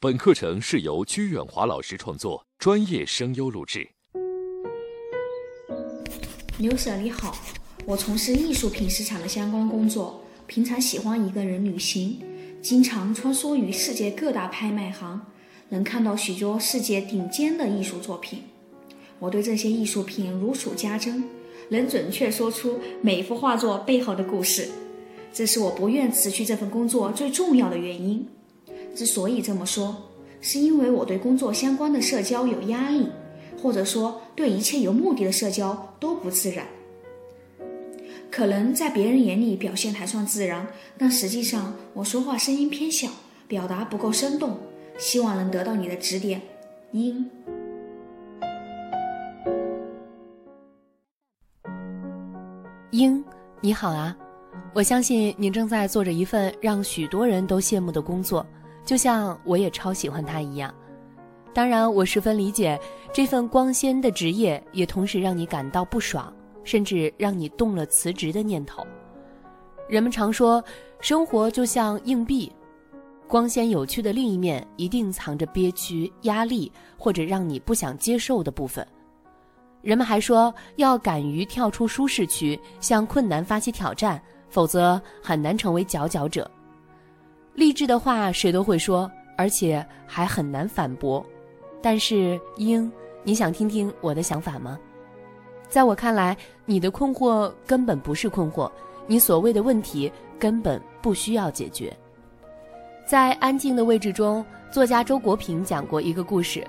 [0.00, 3.90] 本课程是由鞠远华老师创作，专业声优录制。
[6.56, 7.36] 刘舍你好，
[7.84, 12.22] 我从事艺术品市场的相关工作，平常喜欢一个人旅行，
[12.62, 15.20] 经常穿梭于世界各大拍卖行，
[15.70, 18.44] 能看到许多世界顶尖的艺术作品。
[19.18, 21.24] 我对这些艺术品如数家珍，
[21.70, 24.68] 能准确说出每幅画作背后的故事，
[25.32, 28.24] 这是我不愿辞去这份工作最重要的原因。
[28.94, 29.96] 之所以这么说，
[30.40, 33.08] 是因为我对工作相关的社交有压力，
[33.62, 36.66] 或者说对一切有目的的社交都不自然。
[38.30, 40.66] 可能在别人眼里表现还算自然，
[40.98, 43.08] 但实际上我说话声音偏小，
[43.46, 44.58] 表达不够生动，
[44.98, 46.40] 希望能得到你的指点。
[46.92, 47.30] 英，
[52.90, 53.24] 英，
[53.60, 54.16] 你好啊！
[54.74, 58.46] 我相信你正在做着一份让许多人都羡慕的工作。
[58.88, 60.72] 就像我也超喜欢他一样，
[61.52, 62.80] 当然我十分理解
[63.12, 68.82] 这份光鲜的职业，也同时让你感到不爽，甚至让你动了辞职的念头。
[69.90, 70.64] 人们常说，
[71.00, 72.50] 生活就像硬币，
[73.26, 78.86] 光鲜有趣的另一面一定藏着憋屈、压力或者让你不想接受的部分。
[79.82, 86.50] 人们还说，要敢于跳出舒适区，向困难发起挑战，否则很难成为佼佼者。
[87.58, 91.26] 励志的话谁都会说，而且还很难反驳。
[91.82, 92.88] 但是，英，
[93.24, 94.78] 你想听听我的想法吗？
[95.68, 98.70] 在我看来，你的困惑根本不是困惑，
[99.08, 101.92] 你所谓的问题根本不需要解决。
[103.04, 106.64] 在《安静的位置》中，作家周国平讲过一个故事：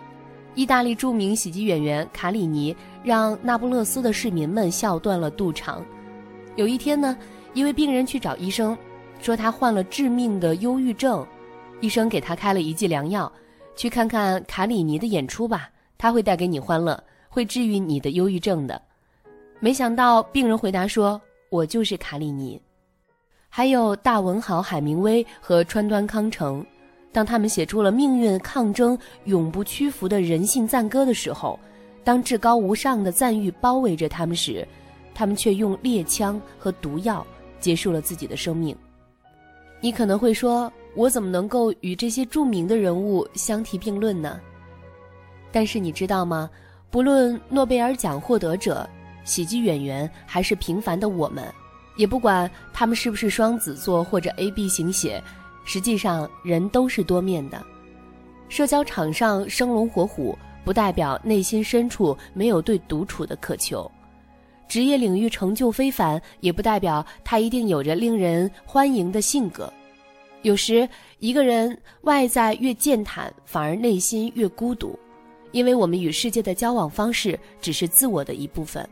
[0.55, 5.85] 意大利著名喜剧演员卡里尼让那不勒斯的市民们笑断了肚肠。
[6.55, 7.15] 有一天呢，
[7.53, 8.75] 一位病人去找医生。
[9.19, 11.25] 说他患了致命的忧郁症，
[11.81, 13.31] 医生给他开了一剂良药，
[13.75, 18.81] 去看看卡里尼的演出吧，他会带给你欢乐，会治愈你的忧郁症的。
[19.59, 21.21] 没想到病人回答说
[21.51, 22.59] ：“我就是卡里尼。”
[23.49, 26.65] 还有大文豪海明威和川端康成，
[27.11, 31.59] 当他们写出了命运抗争、永不屈服的人性赞歌的时候，
[32.03, 34.65] 当至高无上的赞誉包围着他们时，
[35.13, 37.25] 他们却用猎枪和毒药
[37.59, 38.73] 结束了自己的生命。
[39.81, 44.39] 你可能会说，我怎么能够与这些著名的人物相提并论呢？
[45.51, 46.49] 但是你知道吗？
[46.91, 48.87] 不论诺贝尔奖获得者、
[49.23, 51.45] 喜剧演员，还是平凡的我们，
[51.95, 55.23] 也不管他们是不是双子座或者 A B 型血，
[55.65, 57.63] 实际上人都是多面的。
[58.49, 63.89] 社交场上生龙活虎，不代表内心深处没有对独处的渴求。
[64.69, 69.71] 职业领域成就非凡，也不代表他一定有着令人欢迎的性格。
[70.43, 70.87] 有时，
[71.17, 74.97] 一个人外在越健谈，反而内心越孤独，
[75.51, 78.87] 因为我们与世界的交往方式只是自我的一部分。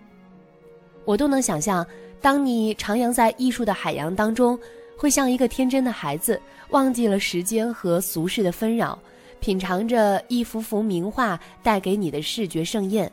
[1.05, 1.85] 我都能想象，
[2.19, 4.59] 当你徜徉在艺术的海洋当中，
[4.97, 8.97] 会像一个天真的孩子，忘记了时间和俗世的纷扰，
[9.39, 13.09] 品尝着一幅幅名画带给你的视觉盛宴。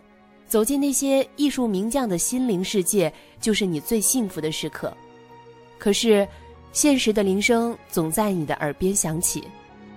[0.54, 4.96] 走进那些艺术名匠的心灵世界，就是你最幸福的时刻。
[5.78, 6.24] 可是，
[6.72, 9.42] 现实的铃声总在你的耳边响起，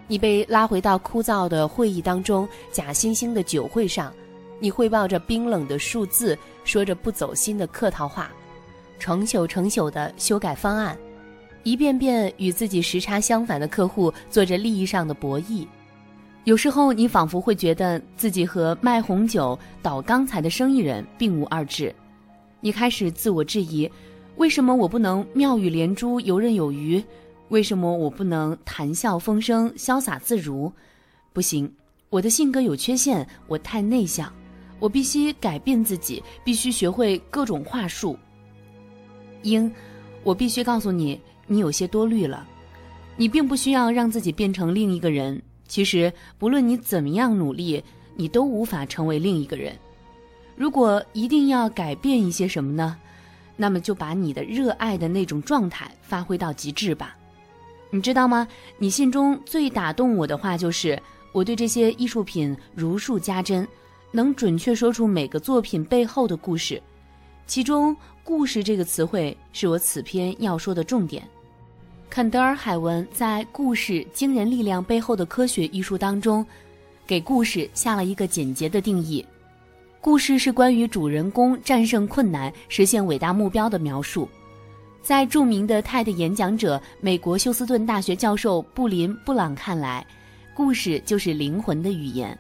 [0.07, 4.12] 你被拉回到枯燥的会议当中，假惺惺的酒会上，
[4.59, 8.31] 你汇报着冰冷的数字，说着不走心的客套话，
[8.97, 10.97] 成宿成宿的修改方案，
[11.62, 15.68] 一遍遍与自己时差相反的客户做着利益上的博弈。
[16.47, 21.94] 有时候，你仿佛会觉得自己和卖红酒、倒钢材的生意人并无二致。
[22.62, 23.91] 你开始自我质疑：
[24.38, 27.03] 为什么我不能妙语连珠、游刃有余？
[27.50, 30.72] 为什么我不能谈笑风生、潇洒自如？
[31.34, 31.69] 不行，
[32.09, 34.31] 我的性格有缺陷，我太内向，
[34.80, 38.18] 我必须改变自己，必须学会各种话术。
[39.41, 39.69] 英，
[40.24, 42.47] 我必须告诉你，你有些多虑了。
[43.18, 45.41] 你并不需要让自己变成另一个人。
[45.68, 47.84] 其实，不论你怎么样努力，
[48.16, 49.75] 你都无法成为另一个人。
[50.56, 52.98] 如果一定要改变一些什么呢？
[53.56, 57.16] 那么就把你的热爱的那种状态发挥到极致吧。
[57.90, 58.48] 你知道吗？
[58.78, 63.68] 你信中最打动我的话就是：我对这些艺术品如数家珍，
[64.12, 66.81] 能准确说出每个作品背后的故事。
[67.46, 71.28] 其中“故事”这个词汇是我此篇要说的重点。
[72.09, 76.45] 肯德尔·海文在《故事惊人力量背后的科学》一书当中，
[77.06, 79.24] 给故事下了一个简洁的定义：
[80.01, 84.27] 故事是关于主人公战胜困难、实现伟大目标的描述。
[85.04, 90.06] 在著名的 TED 演讲者、美国休斯顿大学教授布林·布朗看来，
[90.56, 92.38] 故事就是灵魂的语言。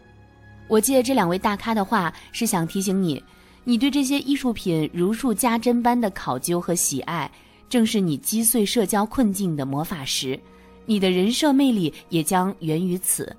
[0.67, 3.23] 我借这两位大咖的话，是想提醒你，
[3.63, 7.29] 你对这些艺术品如数家珍般的考究和喜爱，
[7.69, 10.39] 正是你击碎社交困境的魔法石。
[10.85, 13.35] 你的人设魅力也将源于此。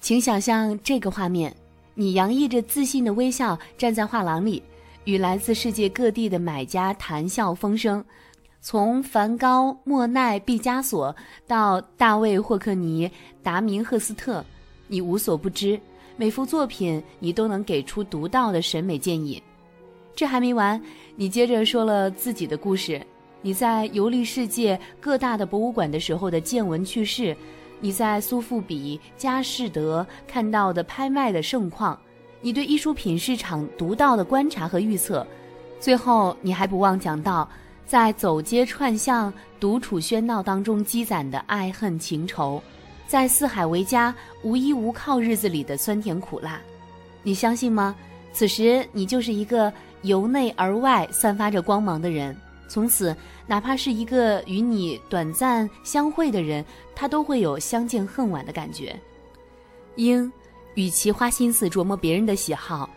[0.00, 1.54] 请想象这个画面：
[1.94, 4.62] 你洋溢着自信的微笑站在画廊里，
[5.04, 8.04] 与来自世界各地的买家谈笑风生。
[8.60, 11.14] 从梵高、莫奈、毕加索
[11.46, 13.10] 到大卫·霍克尼、
[13.42, 14.44] 达明赫斯特，
[14.88, 15.80] 你无所不知。
[16.16, 19.42] 每幅作品，你都能给出独到的审美建议。
[20.14, 20.80] 这还没完，
[21.14, 23.00] 你接着说了自己的故事：
[23.40, 27.36] 你在游历世界各大的博物馆的时候的见闻趣事，
[27.80, 31.98] 你在苏富比、佳士得看到的拍卖的盛况，
[32.40, 35.26] 你对艺术品市场独到的观察和预测。
[35.78, 37.48] 最后，你还不忘讲到。
[37.86, 42.62] 在走街串巷、独处喧闹当中积攒的爱恨情仇，
[43.06, 46.60] 在四海为家、无依无靠日子里的酸甜苦辣，
[47.22, 47.96] 你相信吗？
[48.30, 52.36] 此时你就是一个由内而外散发着光芒的人。
[52.68, 53.16] 从此，
[53.46, 58.94] 哪怕是一个与你短暂相会的人，他都会有相见恨晚的感觉。
[59.96, 60.30] 应，
[60.74, 62.88] 与其花心思琢磨别人的喜好，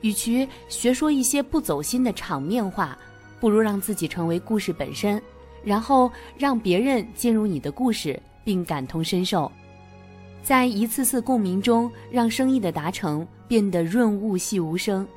[0.00, 2.98] 与其学说一些不走心的场面话。
[3.38, 5.22] 不如让自己成为故事本身，
[5.64, 9.50] 然后让别人进入你的故事并感同身受，
[10.42, 15.08] 在一次次共鸣中，让生意的达成变得润物细无声。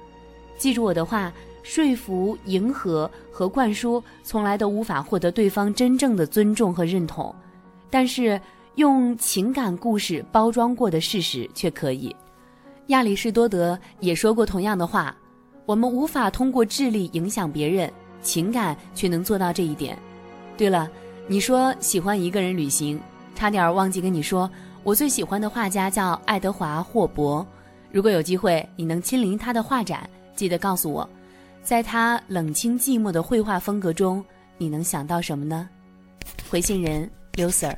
[0.58, 1.34] 记住我的话：
[1.64, 7.34] 说服、迎合和灌输从来都无法获得对方真正的尊重和认同，
[7.90, 8.40] 但是
[8.76, 12.16] 用情感故事包装过的事实却可以。
[12.88, 15.16] 亚里士多德也说过同样的话：
[15.66, 17.92] 我们无法通过智力影响别人。
[18.22, 20.00] 情感却能做到这一点。
[20.56, 20.90] 对了，
[21.28, 22.98] 你说喜欢一个人旅行，
[23.36, 24.50] 差点忘记跟你说，
[24.82, 27.46] 我最喜欢的画家叫爱德华·霍伯。
[27.92, 31.10] 如果有机会你能亲临他的画展，记得告诉我，
[31.64, 34.24] 在他冷清寂寞的绘画风格中，
[34.58, 35.70] 你能想到什么呢？
[36.50, 37.74] 回信人刘 Sir。